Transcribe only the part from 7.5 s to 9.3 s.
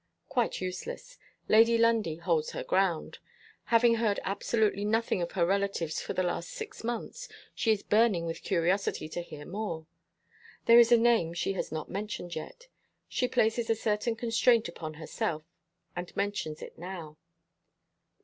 she is burning with curiosity to